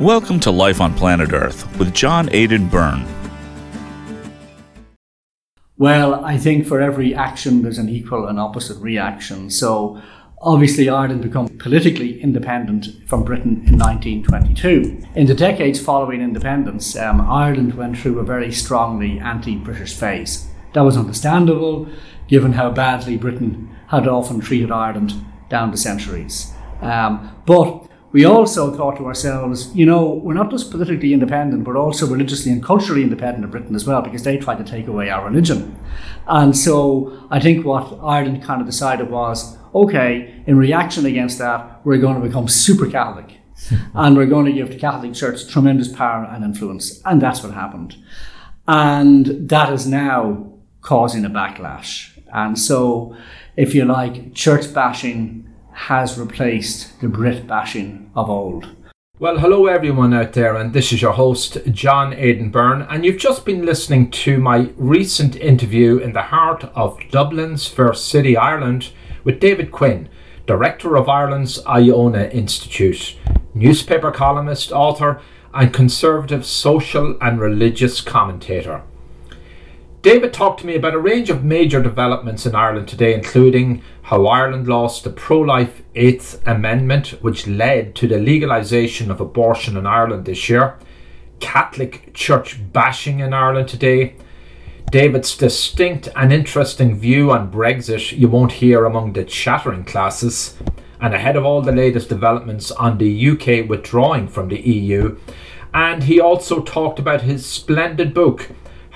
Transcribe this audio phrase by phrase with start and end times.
[0.00, 3.06] Welcome to Life on Planet Earth with John Aidan Byrne.
[5.78, 9.48] Well, I think for every action there's an equal and opposite reaction.
[9.48, 9.98] So
[10.42, 15.02] obviously Ireland became politically independent from Britain in 1922.
[15.14, 20.46] In the decades following independence, um, Ireland went through a very strongly anti-British phase.
[20.74, 21.88] That was understandable,
[22.28, 25.14] given how badly Britain had often treated Ireland
[25.48, 26.52] down the centuries.
[26.82, 31.76] Um, but we also thought to ourselves, you know, we're not just politically independent, but
[31.76, 35.10] also religiously and culturally independent of Britain as well, because they tried to take away
[35.10, 35.76] our religion.
[36.26, 41.84] And so I think what Ireland kind of decided was, okay, in reaction against that,
[41.84, 43.38] we're going to become super Catholic.
[43.94, 47.00] and we're going to give the Catholic Church tremendous power and influence.
[47.04, 47.96] And that's what happened.
[48.68, 52.10] And that is now causing a backlash.
[52.32, 53.16] And so,
[53.56, 58.66] if you like, church bashing has replaced the Brit bashing of old.
[59.18, 63.18] Well, hello everyone out there, and this is your host, John Aidan Byrne, and you've
[63.18, 68.90] just been listening to my recent interview in the heart of Dublin's First City, Ireland,
[69.22, 70.08] with David Quinn,
[70.46, 73.16] Director of Ireland's Iona Institute,
[73.54, 75.20] newspaper columnist, author,
[75.52, 78.82] and conservative social and religious commentator.
[80.06, 84.28] David talked to me about a range of major developments in Ireland today, including how
[84.28, 89.84] Ireland lost the pro life Eighth Amendment, which led to the legalisation of abortion in
[89.84, 90.78] Ireland this year,
[91.40, 94.14] Catholic church bashing in Ireland today,
[94.92, 100.56] David's distinct and interesting view on Brexit you won't hear among the chattering classes,
[101.00, 105.18] and ahead of all the latest developments on the UK withdrawing from the EU.
[105.74, 108.50] And he also talked about his splendid book,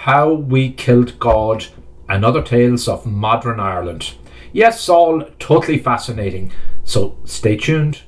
[0.05, 1.67] How We Killed God
[2.09, 4.15] and Other Tales of Modern Ireland.
[4.51, 6.53] Yes, all totally fascinating.
[6.85, 8.01] So stay tuned.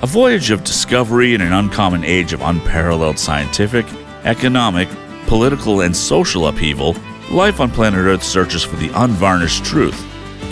[0.00, 3.84] A voyage of discovery in an uncommon age of unparalleled scientific,
[4.22, 4.88] economic,
[5.26, 6.94] political, and social upheaval,
[7.32, 10.00] life on planet Earth searches for the unvarnished truth,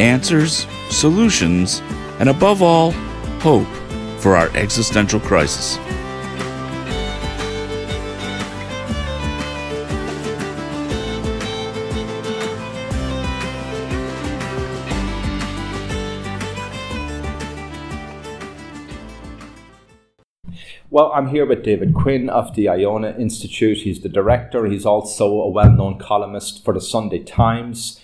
[0.01, 1.81] answers, solutions,
[2.19, 2.91] and above all,
[3.39, 3.69] hope
[4.19, 5.79] for our existential crisis.
[20.94, 23.78] Well, I'm here with David Quinn of the Iona Institute.
[23.78, 24.65] He's the director.
[24.66, 28.00] He's also a well known columnist for the Sunday Times.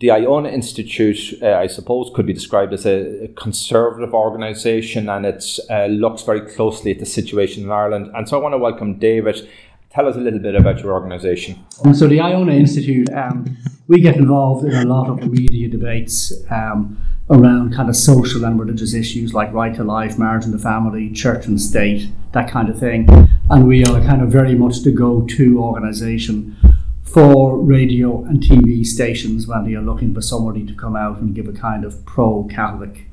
[0.00, 5.60] The Iona Institute, uh, I suppose, could be described as a conservative organisation and it
[5.70, 8.10] uh, looks very closely at the situation in Ireland.
[8.16, 9.48] And so I want to welcome David.
[9.90, 11.64] Tell us a little bit about your organisation.
[11.94, 13.56] So, the Iona Institute, um,
[13.86, 16.32] we get involved in a lot of media debates.
[16.50, 16.98] Um,
[17.30, 21.10] around kind of social and religious issues like right to life, marriage and the family,
[21.10, 23.08] church and state, that kind of thing.
[23.50, 26.56] And we are kind of very much the go to organisation
[27.02, 31.34] for radio and TV stations when they are looking for somebody to come out and
[31.34, 33.06] give a kind of pro Catholic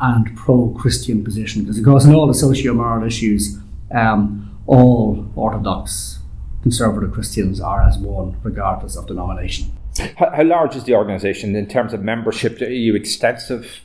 [0.00, 1.62] and pro Christian position.
[1.62, 3.58] Because, of course, in all the socio moral issues,
[3.94, 6.18] um, all Orthodox
[6.62, 9.70] conservative Christians are as one, regardless of denomination.
[10.16, 12.60] How, how large is the organisation in terms of membership?
[12.60, 13.80] Are you extensive?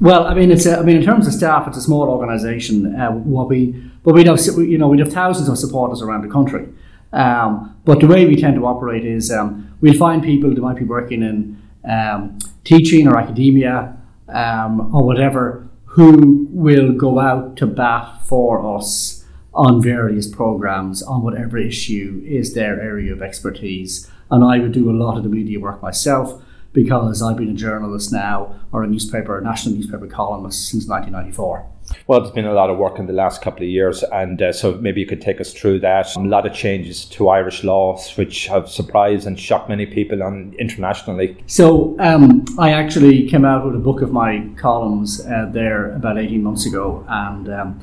[0.00, 2.94] Well, I mean, it's a, I mean, in terms of staff, it's a small organisation.
[2.94, 3.72] Uh, what we,
[4.02, 6.68] but we have, you know, we have thousands of supporters around the country.
[7.12, 10.76] Um, but the way we tend to operate is um, we'll find people that might
[10.76, 13.96] be working in um, teaching or academia
[14.28, 21.22] um, or whatever who will go out to bat for us on various programs on
[21.22, 24.08] whatever issue is their area of expertise.
[24.30, 26.42] And I would do a lot of the media work myself
[26.72, 31.66] because I've been a journalist now or a newspaper, a national newspaper columnist since 1994.
[32.06, 34.52] Well, there's been a lot of work in the last couple of years, and uh,
[34.52, 36.14] so maybe you could take us through that.
[36.14, 40.54] A lot of changes to Irish laws, which have surprised and shocked many people on
[40.58, 41.42] internationally.
[41.48, 46.16] So, um, I actually came out with a book of my columns uh, there about
[46.16, 47.80] 18 months ago, and um,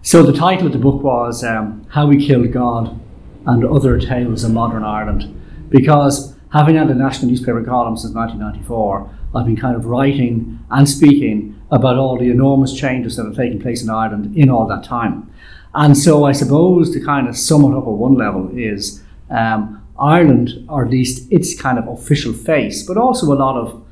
[0.00, 2.98] so the title of the book was um, How We Killed God
[3.46, 5.41] and Other Tales of Modern Ireland
[5.72, 10.88] because having had a national newspaper column since 1994, I've been kind of writing and
[10.88, 14.84] speaking about all the enormous changes that have taken place in Ireland in all that
[14.84, 15.32] time.
[15.74, 19.82] And so I suppose to kind of sum it up at one level is um,
[19.98, 23.82] Ireland, or at least its kind of official face, but also a lot of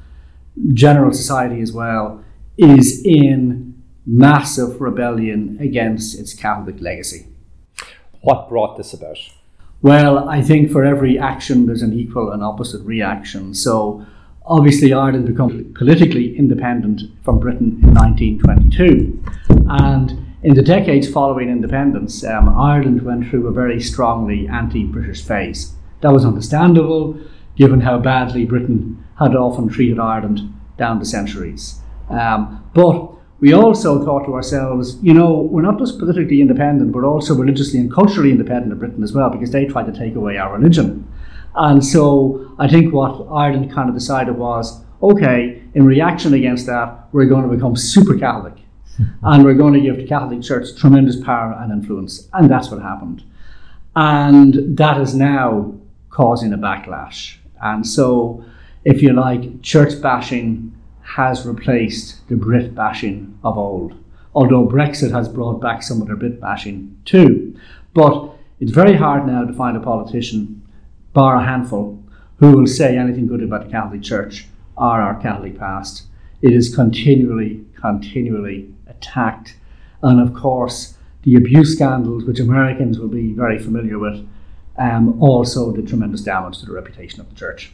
[0.74, 2.22] general society as well,
[2.58, 7.26] is in massive rebellion against its Catholic legacy.
[8.20, 9.16] What brought this about?
[9.82, 13.54] Well, I think for every action there's an equal and opposite reaction.
[13.54, 14.04] So
[14.44, 19.22] obviously Ireland became politically independent from Britain in 1922.
[19.68, 25.22] And in the decades following independence, um, Ireland went through a very strongly anti British
[25.22, 25.72] phase.
[26.02, 27.18] That was understandable
[27.56, 30.40] given how badly Britain had often treated Ireland
[30.78, 31.80] down the centuries.
[32.08, 37.06] Um, but we also thought to ourselves, you know, we're not just politically independent, we're
[37.06, 40.36] also religiously and culturally independent of Britain as well, because they tried to take away
[40.36, 41.10] our religion.
[41.54, 47.08] And so I think what Ireland kind of decided was, okay, in reaction against that,
[47.12, 48.54] we're going to become super Catholic.
[49.22, 52.28] and we're going to give the Catholic Church tremendous power and influence.
[52.32, 53.22] And that's what happened.
[53.96, 55.74] And that is now
[56.10, 57.36] causing a backlash.
[57.62, 58.44] And so,
[58.84, 60.69] if you like, church bashing
[61.16, 63.94] has replaced the Brit bashing of old.
[64.34, 67.56] Although Brexit has brought back some of the Brit bashing too.
[67.94, 70.62] But it's very hard now to find a politician,
[71.12, 72.00] bar a handful,
[72.36, 74.46] who will say anything good about the Catholic Church
[74.76, 76.04] or our Catholic past.
[76.42, 79.56] It is continually, continually attacked.
[80.02, 84.26] And of course, the abuse scandals, which Americans will be very familiar with,
[84.80, 87.70] um, also did tremendous damage to the reputation of the church.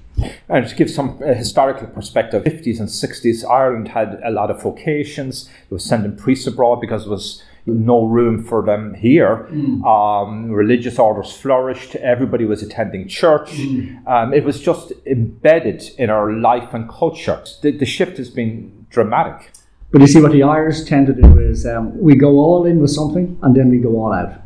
[0.49, 4.61] And to give some uh, historical perspective, 50s and 60s, Ireland had a lot of
[4.61, 5.49] vocations.
[5.71, 9.47] It was sending priests abroad because there was no room for them here.
[9.51, 9.85] Mm.
[9.85, 11.95] Um, religious orders flourished.
[11.97, 13.51] Everybody was attending church.
[13.53, 14.07] Mm.
[14.09, 17.41] Um, it was just embedded in our life and culture.
[17.63, 19.53] The, the, shift has been dramatic.
[19.93, 22.81] But you see, what the Irish tend to do is um, we go all in
[22.81, 24.43] with something and then we go all out.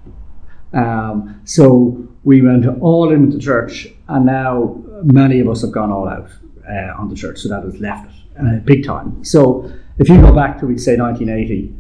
[0.73, 5.73] Um, so we went all in with the church, and now many of us have
[5.73, 6.29] gone all out
[6.69, 9.25] uh, on the church, so that has left it uh, big time.
[9.25, 11.75] So if you go back to, we'd say, 1980,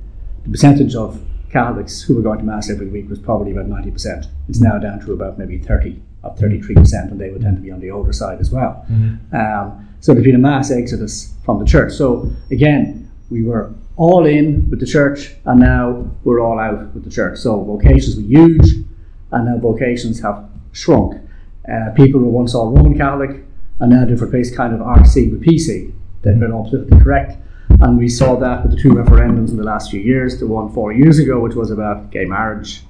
[0.44, 1.20] the percentage of
[1.50, 4.26] Catholics who were going to Mass every week was probably about 90%.
[4.48, 7.70] It's now down to about maybe 30 or 33%, and they would tend to be
[7.70, 8.84] on the older side as well.
[8.90, 9.34] Mm-hmm.
[9.34, 11.92] Um, so there's been a mass exodus from the church.
[11.92, 17.04] So again, we were all in with the church, and now we're all out with
[17.04, 17.38] the church.
[17.38, 18.84] So vocations were huge
[19.32, 21.20] and now vocations have shrunk.
[21.70, 23.44] Uh, people were once all Roman Catholic,
[23.78, 25.92] and now they've replaced kind of RC with PC.
[26.22, 27.36] They've been all politically correct.
[27.80, 30.38] And we saw that with the two referendums in the last few years.
[30.38, 32.82] The one four years ago, which was about gay marriage,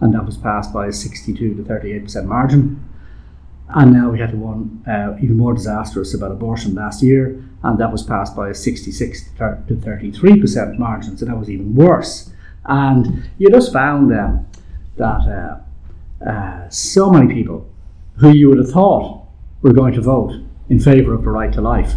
[0.00, 2.82] and that was passed by a 62 to 38% margin.
[3.68, 7.78] And now we had the one uh, even more disastrous about abortion last year, and
[7.78, 12.32] that was passed by a 66 to 33% margin, so that was even worse.
[12.64, 14.46] And you just found um,
[14.96, 15.60] that uh,
[16.26, 17.68] uh, so many people
[18.16, 19.26] who you would have thought
[19.62, 20.32] were going to vote
[20.68, 21.94] in favour of the right to life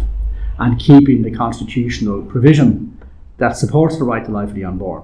[0.58, 2.98] and keeping the constitutional provision
[3.38, 5.02] that supports the right to life of the unborn.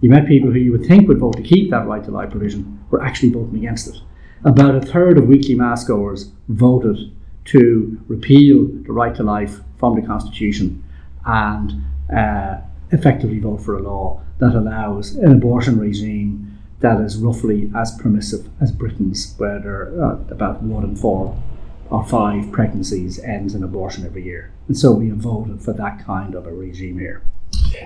[0.00, 2.30] You met people who you would think would vote to keep that right to life
[2.30, 4.00] provision were actually voting against it.
[4.44, 7.12] About a third of weekly mass goers voted
[7.46, 10.82] to repeal the right to life from the Constitution
[11.24, 11.82] and
[12.14, 12.58] uh,
[12.90, 16.41] effectively vote for a law that allows an abortion regime
[16.82, 21.40] that is roughly as permissive as Britain's, where there are about one in four
[21.90, 24.50] or five pregnancies ends in abortion every year.
[24.66, 27.22] And so we have voted for that kind of a regime here.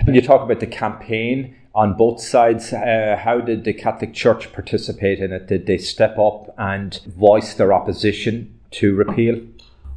[0.04, 4.52] When you talk about the campaign on both sides, uh, how did the Catholic Church
[4.52, 5.46] participate in it?
[5.46, 9.40] Did they step up and voice their opposition to repeal?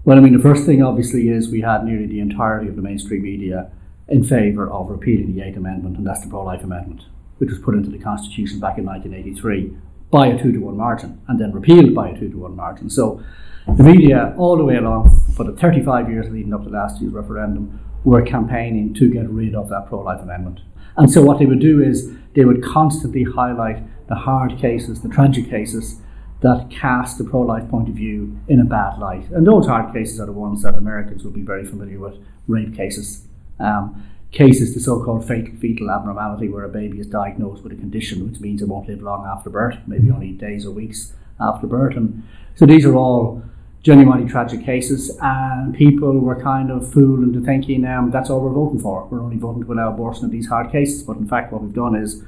[0.03, 2.81] Well, I mean, the first thing obviously is we had nearly the entirety of the
[2.81, 3.71] mainstream media
[4.07, 7.05] in favour of repealing the Eighth Amendment, and that's the pro life amendment
[7.39, 9.75] which was put into the Constitution back in 1983
[10.11, 12.89] by a two to one margin and then repealed by a two to one margin.
[12.89, 13.23] So
[13.67, 17.13] the media, all the way along for the 35 years leading up to last year's
[17.13, 20.61] referendum, were campaigning to get rid of that pro life amendment.
[20.97, 25.09] And so what they would do is they would constantly highlight the hard cases, the
[25.09, 26.01] tragic cases
[26.41, 29.29] that cast the pro life point of view in a bad light.
[29.29, 32.17] And those hard cases are the ones that Americans will be very familiar with
[32.47, 33.25] rape cases.
[33.59, 38.29] Um, cases, the so-called fetal, fetal abnormality, where a baby is diagnosed with a condition,
[38.29, 41.95] which means it won't live long after birth, maybe only days or weeks after birth.
[41.95, 42.23] And
[42.55, 43.41] so these are all
[43.81, 48.53] genuinely tragic cases, and people were kind of fooled into thinking um, that's all we're
[48.53, 49.05] voting for.
[49.05, 51.01] We're only voting to allow abortion in these hard cases.
[51.01, 52.23] But in fact, what we've done is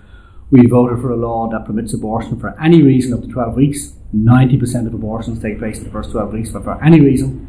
[0.50, 3.93] we voted for a law that permits abortion for any reason up to 12 weeks.
[4.15, 7.48] 90% of abortions take place in the first 12 weeks, but for any reason,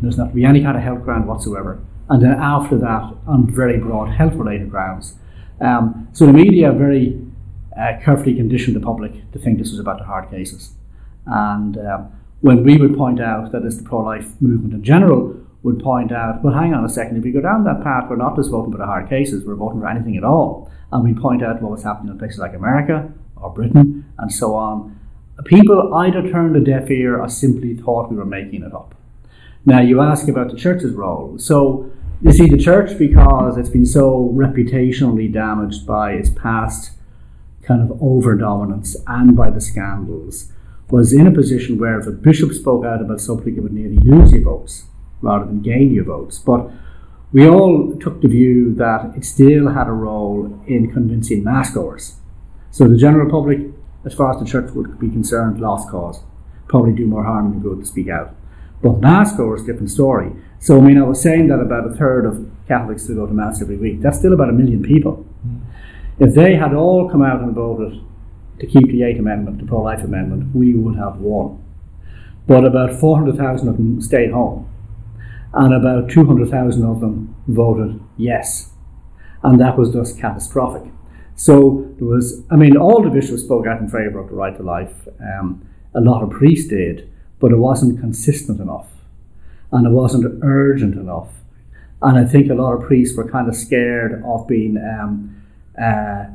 [0.00, 3.46] there's not to be any kind of health ground whatsoever and then after that on
[3.50, 5.14] very broad health related grounds.
[5.60, 7.20] Um, so the media very
[7.78, 10.72] uh, carefully conditioned the public to think this was about the hard cases.
[11.26, 15.36] And um, when we would point out that it's the pro life movement in general
[15.62, 18.16] would point out, well, hang on a second, if we go down that path, we're
[18.16, 20.70] not just voting for the hard cases, we're voting for anything at all.
[20.90, 24.54] And we point out what was happening in places like America or Britain and so
[24.54, 24.98] on.
[25.44, 28.94] People either turned a deaf ear or simply thought we were making it up.
[29.64, 31.38] Now, you ask about the church's role.
[31.38, 31.90] So,
[32.22, 36.92] you see, the church, because it's been so reputationally damaged by its past
[37.62, 40.52] kind of over dominance and by the scandals,
[40.90, 43.98] was in a position where if a bishop spoke out about something, it would nearly
[43.98, 44.84] lose your votes
[45.20, 46.38] rather than gain your votes.
[46.38, 46.70] But
[47.32, 52.16] we all took the view that it still had a role in convincing mass goers.
[52.70, 53.60] So the general public,
[54.04, 56.20] as far as the church would be concerned, lost cause.
[56.68, 58.34] Probably do more harm than good to speak out.
[58.82, 60.32] But mass goers, different story.
[60.58, 63.32] So I mean, I was saying that about a third of Catholics who go to
[63.32, 64.00] mass every week.
[64.00, 65.24] That's still about a million people.
[65.46, 65.60] Mm.
[66.18, 68.00] If they had all come out and voted
[68.60, 71.62] to keep the Eighth Amendment, the pro-life amendment, we would have won.
[72.46, 74.68] But about 400,000 of them stayed home
[75.54, 78.70] and about 200,000 of them voted yes.
[79.42, 80.90] And that was just catastrophic.
[81.34, 84.56] So there was, I mean, all the bishops spoke out in favour of the right
[84.56, 85.08] to life.
[85.20, 87.10] Um, a lot of priests did,
[87.42, 88.86] but it wasn't consistent enough
[89.72, 91.28] and it wasn't urgent enough.
[92.00, 95.42] And I think a lot of priests were kind of scared of being um,
[95.76, 96.26] uh,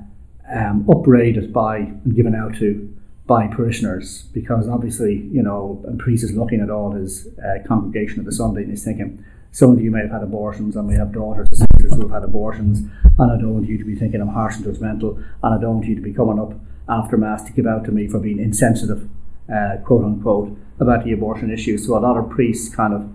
[0.53, 2.93] um, upbraided by and given out to
[3.25, 8.19] by parishioners because obviously, you know, a priest is looking at all his uh, congregation
[8.19, 10.95] of the Sunday and he's thinking, some of you may have had abortions and we
[10.95, 12.79] have daughters and sisters who have had abortions
[13.17, 15.75] and I don't want you to be thinking I'm harsh and judgmental and I don't
[15.75, 16.53] want you to be coming up
[16.89, 19.09] after Mass to give out to me for being insensitive,
[19.53, 21.77] uh, quote unquote, about the abortion issue.
[21.77, 23.09] So a lot of priests kind of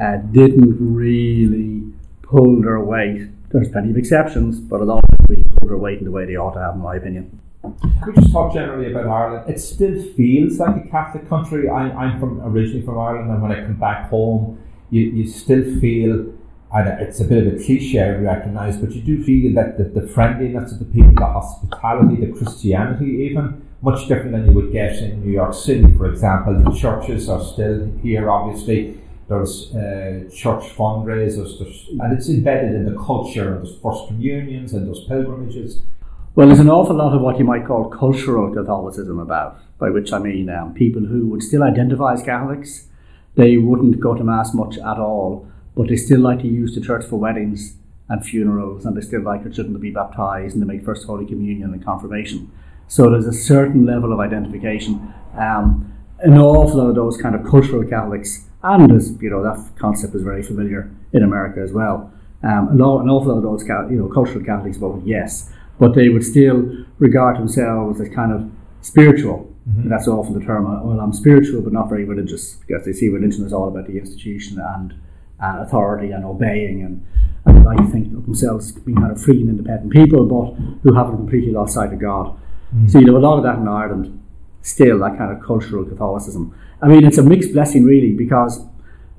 [0.00, 1.82] uh, didn't really
[2.22, 3.28] pull their weight.
[3.50, 6.10] There's plenty of exceptions, but a lot of them really pulled their weight in the
[6.10, 7.38] way they ought to have, in my opinion.
[8.02, 9.50] Could we just talk generally about Ireland?
[9.50, 11.68] It still feels like a Catholic country.
[11.68, 14.58] I, I'm from originally from Ireland, and when I come back home,
[14.90, 16.32] you, you still feel,
[16.74, 19.84] and it's a bit of a cliche, I recognise, but you do feel that the,
[19.84, 24.72] the friendliness of the people, the hospitality, the Christianity, even much different than you would
[24.72, 26.58] get in New York City, for example.
[26.62, 28.98] The churches are still here, obviously.
[29.28, 31.58] There's uh, church fundraisers,
[31.88, 33.56] and it's embedded in the culture.
[33.56, 35.82] There's first communions and those pilgrimages.
[36.34, 40.12] Well, there's an awful lot of what you might call cultural Catholicism about, by which
[40.12, 42.86] I mean um, people who would still identify as Catholics.
[43.34, 46.80] They wouldn't go to Mass much at all, but they still like to use the
[46.80, 47.76] church for weddings
[48.08, 51.26] and funerals, and they still like children to be baptized and to make First Holy
[51.26, 52.50] Communion and confirmation.
[52.92, 55.14] So there's a certain level of identification.
[55.38, 59.58] Um, an awful lot of those kind of cultural Catholics, and as you know, that
[59.78, 62.12] concept is very familiar in America as well.
[62.42, 66.22] Um, an, awful lot of those, you know, cultural Catholics vote yes but they would
[66.22, 68.48] still regard themselves as kind of
[68.82, 69.52] spiritual.
[69.68, 69.88] Mm-hmm.
[69.88, 70.64] That's often the term.
[70.64, 73.98] Well, I'm spiritual, but not very religious, because they see religion as all about the
[73.98, 74.94] institution and,
[75.40, 77.04] and authority and obeying, and,
[77.46, 80.54] and they like to think of themselves being kind of free and independent people, but
[80.82, 82.38] who haven't completely lost sight of God.
[82.74, 82.88] Mm-hmm.
[82.88, 84.20] So you know a lot of that in Ireland,
[84.62, 86.54] still that kind of cultural Catholicism.
[86.80, 88.64] I mean, it's a mixed blessing, really, because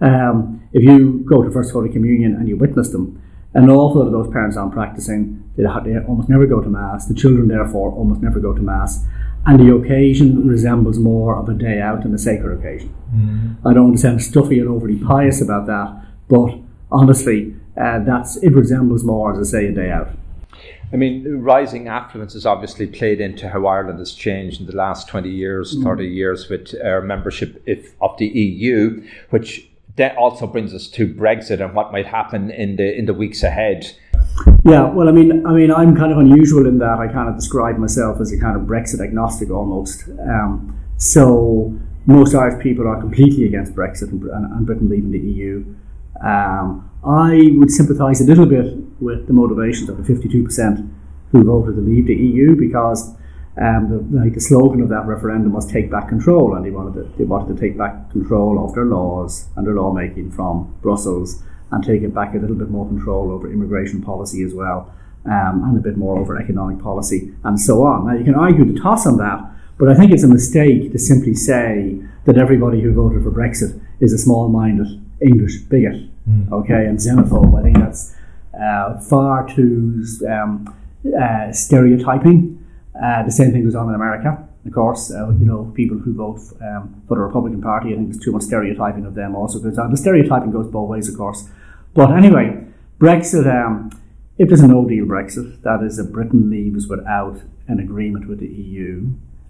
[0.01, 3.21] um, if you go to First Holy Communion and you witness them,
[3.53, 5.43] an awful lot of those parents aren't practicing.
[5.55, 7.05] They, they almost never go to Mass.
[7.05, 9.05] The children, therefore, almost never go to Mass.
[9.45, 12.95] And the occasion resembles more of a day out than a sacred occasion.
[13.13, 13.67] Mm-hmm.
[13.67, 16.59] I don't want to sound stuffy and overly pious about that, but
[16.91, 20.09] honestly, uh, that's it resembles more, as I say, a day out.
[20.93, 25.07] I mean, rising affluence has obviously played into how Ireland has changed in the last
[25.07, 25.83] 20 years, mm.
[25.83, 31.11] 30 years with our membership if, of the EU, which that also brings us to
[31.11, 33.91] Brexit and what might happen in the in the weeks ahead.
[34.65, 37.35] Yeah, well, I mean, I mean, I'm kind of unusual in that I kind of
[37.35, 40.07] describe myself as a kind of Brexit agnostic almost.
[40.19, 45.65] Um, so most Irish people are completely against Brexit and, and Britain leaving the EU.
[46.23, 50.89] Um, I would sympathise a little bit with the motivations of the 52%
[51.31, 53.15] who voted to leave the EU because
[53.57, 56.93] um, the, like the slogan of that referendum was "Take back control," and they wanted
[56.95, 61.43] to, they wanted to take back control of their laws and their lawmaking from Brussels,
[61.71, 64.91] and take it back a little bit more control over immigration policy as well,
[65.25, 68.07] um, and a bit more over economic policy, and so on.
[68.07, 69.43] Now you can argue the toss on that,
[69.77, 73.79] but I think it's a mistake to simply say that everybody who voted for Brexit
[73.99, 76.51] is a small-minded English bigot, mm.
[76.51, 77.59] okay, and xenophobe.
[77.59, 78.15] I think that's
[78.59, 80.75] uh, far too um,
[81.19, 82.59] uh, stereotyping.
[82.95, 85.11] Uh, the same thing goes on in America, of course.
[85.11, 88.31] Uh, you know, people who vote um, for the Republican Party, I think there's too
[88.31, 89.91] much stereotyping of them also goes on.
[89.91, 91.49] The stereotyping goes both ways, of course.
[91.93, 92.65] But anyway,
[92.99, 93.89] Brexit, um,
[94.37, 98.39] if there's a no deal Brexit, that is, if Britain leaves without an agreement with
[98.39, 99.09] the EU,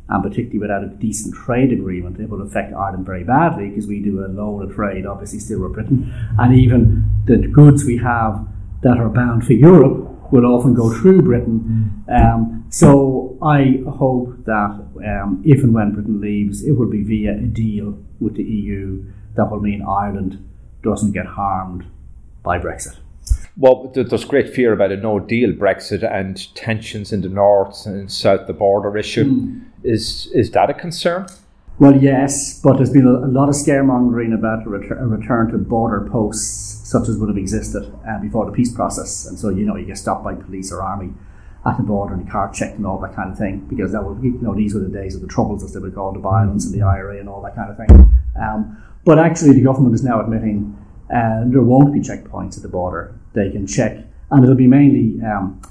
[0.09, 3.99] and particularly without a decent trade agreement, it will affect Ireland very badly because we
[4.01, 6.13] do a load of trade, obviously, still with Britain.
[6.37, 8.45] And even the goods we have
[8.83, 12.03] that are bound for Europe will often go through Britain.
[12.09, 12.33] Mm.
[12.33, 17.33] Um, so I hope that um, if and when Britain leaves, it will be via
[17.33, 19.03] a deal with the EU
[19.35, 20.43] that will mean Ireland
[20.81, 21.85] doesn't get harmed
[22.41, 22.97] by Brexit.
[23.55, 28.11] Well, there's great fear about a no deal Brexit and tensions in the north and
[28.11, 29.25] south, the border issue.
[29.25, 29.65] Mm.
[29.83, 31.27] Is, is that a concern?
[31.79, 35.51] Well, yes, but there's been a, a lot of scaremongering about a, retur- a, return
[35.51, 39.25] to border posts such as would have existed uh, before the peace process.
[39.25, 41.11] And so, you know, you get stopped by police or army
[41.65, 44.15] at the border and car checked and all that kind of thing because that was,
[44.21, 46.65] you know, these were the days of the troubles, as they would call the violence
[46.65, 47.89] and the IRA and all that kind of thing.
[48.39, 50.77] Um, but actually, the government is now admitting
[51.09, 53.17] uh, there won't be checkpoints at the border.
[53.33, 53.97] They can check,
[54.29, 55.61] and it'll be mainly um,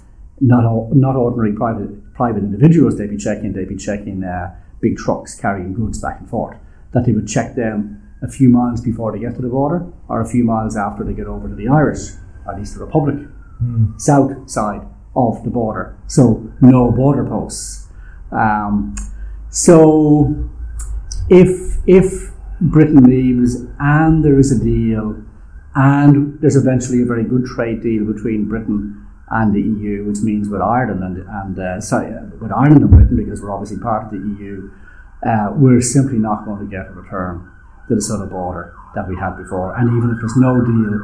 [0.41, 2.99] not all, not ordinary private private individuals.
[2.99, 3.53] They'd be checking.
[3.53, 6.57] They'd be checking uh, big trucks carrying goods back and forth.
[6.93, 10.21] That they would check them a few miles before they get to the border, or
[10.21, 12.11] a few miles after they get over to the Irish,
[12.47, 13.17] or at least the Republic,
[13.63, 14.01] mm.
[14.01, 14.83] south side
[15.15, 15.97] of the border.
[16.07, 17.89] So no border posts.
[18.31, 18.95] Um,
[19.51, 20.51] so
[21.29, 25.23] if if Britain leaves and there is a deal
[25.75, 30.49] and there's eventually a very good trade deal between Britain and the EU, which means
[30.49, 34.11] with Ireland and, and uh, sorry, with Ireland and Britain, because we're obviously part of
[34.11, 34.71] the EU,
[35.27, 37.52] uh, we're simply not going to get a return
[37.89, 39.77] to the sort of border that we had before.
[39.77, 41.01] And even if there's no deal,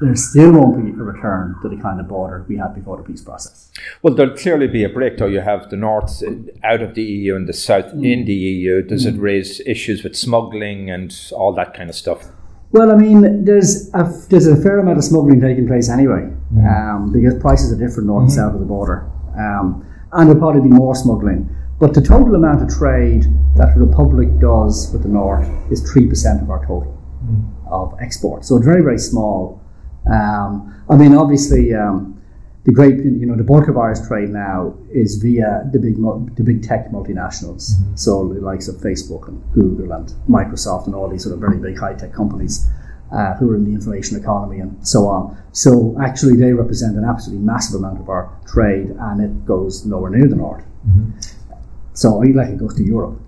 [0.00, 3.02] there still won't be a return to the kind of border we had before the
[3.02, 3.70] peace process.
[4.02, 5.26] Well, there'll clearly be a break, though.
[5.26, 6.22] You have the north
[6.64, 8.10] out of the EU and the south mm.
[8.10, 8.82] in the EU.
[8.82, 9.14] Does mm.
[9.14, 12.28] it raise issues with smuggling and all that kind of stuff?
[12.72, 16.94] Well, I mean, there's a, there's a fair amount of smuggling taking place anyway, mm.
[16.94, 18.34] um, because prices are different north and mm.
[18.34, 19.10] south of the border.
[19.36, 21.54] Um, and there'll probably be more smuggling.
[21.80, 23.24] But the total amount of trade
[23.56, 27.72] that the Republic does with the North is 3% of our total mm.
[27.72, 28.48] of exports.
[28.48, 29.62] So it's very, very small.
[30.06, 32.22] Um, I mean, obviously, um,
[32.64, 35.96] the great, you know, the bulk of Irish trade now is via the big,
[36.36, 37.72] the big tech multinationals.
[37.72, 37.96] Mm-hmm.
[37.96, 41.56] So the likes of Facebook and Google and Microsoft and all these sort of very
[41.56, 42.68] big high tech companies
[43.10, 45.42] uh, who are in the information economy and so on.
[45.52, 50.10] So actually, they represent an absolutely massive amount of our trade, and it goes nowhere
[50.10, 50.64] near the north.
[50.86, 51.29] Mm-hmm.
[51.92, 53.20] So I like it goes to Europe.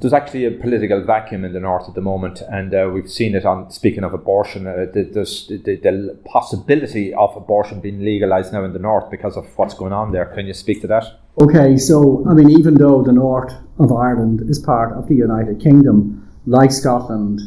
[0.00, 3.34] There's actually a political vacuum in the north at the moment, and uh, we've seen
[3.34, 3.70] it on.
[3.70, 8.78] Speaking of abortion, uh, the, the, the, possibility of abortion being legalised now in the
[8.78, 10.26] north because of what's going on there.
[10.26, 11.20] Can you speak to that?
[11.40, 15.60] Okay, so I mean, even though the north of Ireland is part of the United
[15.60, 17.40] Kingdom, like Scotland,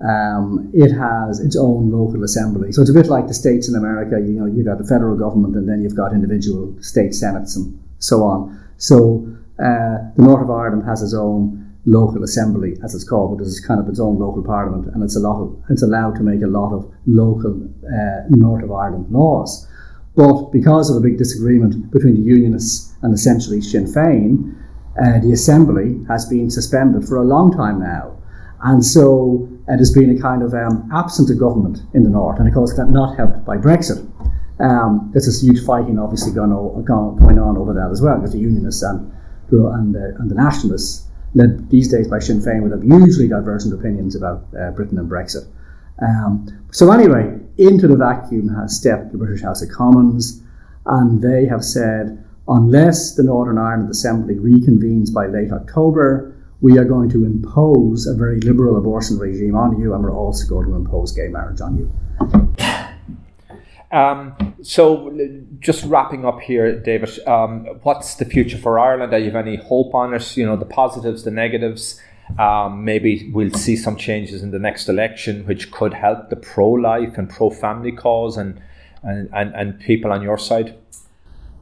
[0.00, 2.72] um, it has its own local assembly.
[2.72, 4.18] So it's a bit like the states in America.
[4.18, 7.78] You know, you've got the federal government, and then you've got individual state senates and
[7.98, 8.58] so on.
[8.78, 13.44] So uh, the North of Ireland has its own local assembly, as it's called, but
[13.44, 16.22] it's kind of its own local parliament, and it's a lot of it's allowed to
[16.22, 19.66] make a lot of local uh, North of Ireland laws.
[20.14, 24.54] But because of a big disagreement between the Unionists and essentially Sinn Féin,
[25.00, 28.16] uh, the assembly has been suspended for a long time now,
[28.62, 32.38] and so it has been a kind of um, absent of government in the north,
[32.38, 34.08] and of course that not helped by Brexit.
[34.60, 38.32] Um, there's this huge fighting obviously going, on, going on over that as well, because
[38.32, 39.12] the Unionists and
[39.52, 43.72] and, uh, and the nationalists, led these days by Sinn Féin, would have hugely divergent
[43.72, 45.46] opinions about uh, Britain and Brexit.
[46.00, 50.42] Um, so anyway, into the vacuum has stepped the British House of Commons,
[50.86, 56.84] and they have said, unless the Northern Ireland Assembly reconvenes by late October, we are
[56.84, 60.74] going to impose a very liberal abortion regime on you, and we're also going to
[60.74, 62.51] impose gay marriage on you.
[63.92, 65.12] Um, so,
[65.58, 69.12] just wrapping up here, David, um, what's the future for Ireland?
[69.12, 70.36] Do you have any hope on it?
[70.36, 72.00] You know, the positives, the negatives.
[72.38, 77.18] Um, maybe we'll see some changes in the next election, which could help the pro-life
[77.18, 78.60] and pro-family cause and
[79.02, 80.76] and, and, and people on your side.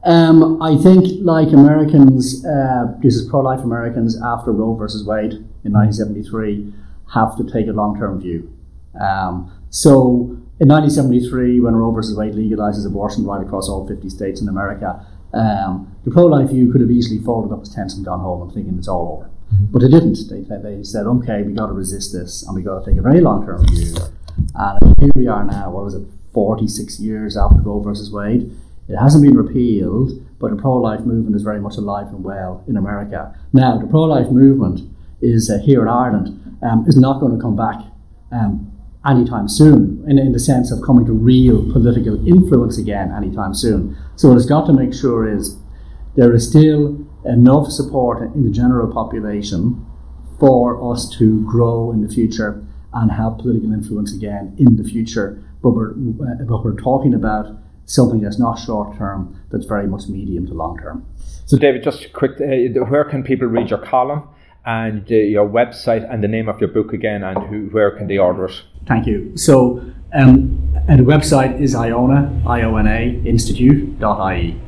[0.03, 5.73] Um, I think, like Americans, uh, this is pro-life Americans after Roe versus Wade in
[5.73, 6.73] 1973,
[7.13, 8.51] have to take a long-term view.
[8.99, 12.13] Um, so in 1973, when Roe v.
[12.15, 16.81] Wade legalizes abortion right across all 50 states in America, um, the pro-life view could
[16.81, 19.31] have easily folded up its tents and gone home and thinking it's all over.
[19.51, 19.73] Mm-hmm.
[19.73, 20.19] But it didn't.
[20.29, 23.01] They, they said, okay, we've got to resist this and we've got to take a
[23.01, 23.95] very long-term view.
[24.53, 25.71] And here we are now.
[25.71, 26.03] What was it?
[26.33, 27.89] 46 years after Roe v.
[28.11, 28.55] Wade.
[28.87, 32.77] It hasn't been repealed, but the pro-life movement is very much alive and well in
[32.77, 33.35] America.
[33.51, 34.81] Now, the pro-life movement
[35.21, 37.81] is uh, here in Ireland um, is not going to come back
[38.31, 38.70] um,
[39.05, 43.97] anytime soon, in, in the sense of coming to real political influence again anytime soon.
[44.15, 45.57] So what it's got to make sure is
[46.15, 49.85] there is still enough support in the general population
[50.39, 55.43] for us to grow in the future and have political influence again in the future.
[55.61, 60.07] But we're, uh, but we're talking about something that's not short term, that's very much
[60.07, 61.05] medium to long term.
[61.45, 64.27] So, David, just quick, uh, where can people read your column?
[64.65, 68.07] and uh, your website and the name of your book again and who, where can
[68.07, 68.61] they order it?
[68.87, 69.35] Thank you.
[69.37, 69.81] So
[70.13, 74.61] Um, the website is Iona, I-O-N-A, institute.ie.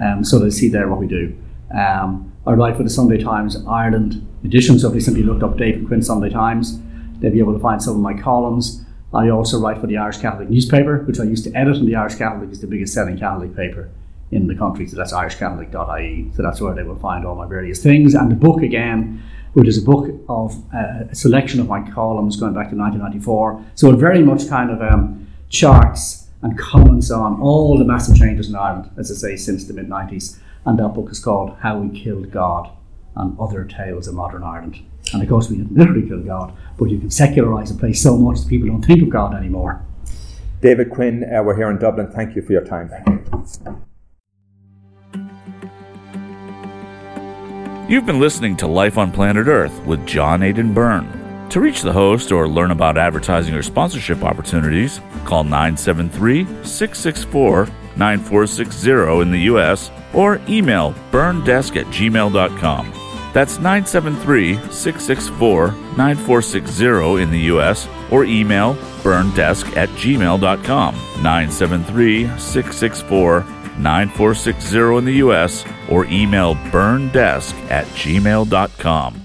[0.00, 1.36] Um, so they see there what we do.
[1.76, 5.56] Um, I write for the Sunday Times Ireland edition, so if they simply looked up
[5.56, 6.78] David Quinn Sunday Times,
[7.18, 8.84] they'll be able to find some of my columns.
[9.12, 11.96] I also write for the Irish Catholic newspaper, which I used to edit, and the
[11.96, 13.90] Irish Catholic is the biggest selling Catholic paper
[14.30, 14.86] in the country.
[14.86, 16.30] So that's irishcatholic.ie.
[16.36, 18.14] So that's where they will find all my various things.
[18.14, 19.22] And the book, again,
[19.54, 23.64] which is a book of uh, a selection of my columns going back to 1994.
[23.74, 28.48] So it very much kind of um, charts and comments on all the massive changes
[28.48, 30.38] in Ireland, as I say, since the mid 90s.
[30.66, 32.70] And that book is called How We Killed God
[33.16, 34.80] and Other Tales of Modern Ireland.
[35.12, 38.16] And of course, we didn't literally kill God, but you can secularize a place so
[38.16, 39.84] much that people don't think of God anymore.
[40.60, 42.10] David Quinn, uh, we're here in Dublin.
[42.10, 42.90] Thank you for your time.
[47.86, 51.48] You've been listening to Life on Planet Earth with John Aidan Byrne.
[51.50, 59.20] To reach the host or learn about advertising or sponsorship opportunities, call 973 664 9460
[59.20, 59.90] in the U.S.
[60.14, 62.92] or email byrnedesk at gmail.com.
[63.34, 70.94] That's 973 664 9460 in the US or email byrnedesk at gmail.com.
[71.22, 73.40] 973 664
[73.78, 79.23] 9460 in the US or email byrnedesk at gmail.com.